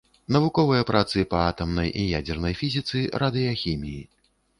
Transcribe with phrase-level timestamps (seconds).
[0.35, 4.01] Навуковыя працы па атамнай і ядзернай фізіцы, радыяхіміі.